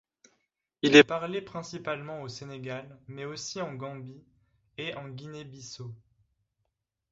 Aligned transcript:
Il 0.81 0.95
est 0.95 1.03
parlé 1.03 1.43
principalement 1.43 2.23
au 2.23 2.27
Sénégal 2.27 2.97
mais 3.07 3.23
aussi 3.25 3.61
en 3.61 3.75
Gambie 3.75 4.25
et 4.79 4.95
en 4.95 5.07
Guinée-Bissau. 5.07 5.93